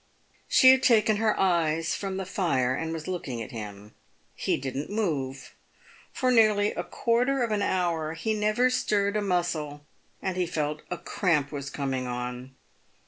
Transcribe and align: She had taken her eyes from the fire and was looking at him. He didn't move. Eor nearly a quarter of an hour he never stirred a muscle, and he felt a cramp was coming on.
She 0.47 0.71
had 0.71 0.81
taken 0.81 1.17
her 1.17 1.39
eyes 1.39 1.93
from 1.93 2.17
the 2.17 2.25
fire 2.25 2.73
and 2.73 2.91
was 2.91 3.07
looking 3.07 3.39
at 3.39 3.51
him. 3.51 3.93
He 4.33 4.57
didn't 4.57 4.89
move. 4.89 5.53
Eor 6.15 6.33
nearly 6.33 6.71
a 6.71 6.83
quarter 6.83 7.43
of 7.43 7.51
an 7.51 7.61
hour 7.61 8.15
he 8.15 8.33
never 8.33 8.71
stirred 8.71 9.15
a 9.15 9.21
muscle, 9.21 9.85
and 10.19 10.37
he 10.37 10.47
felt 10.47 10.81
a 10.89 10.97
cramp 10.97 11.51
was 11.51 11.69
coming 11.69 12.07
on. 12.07 12.55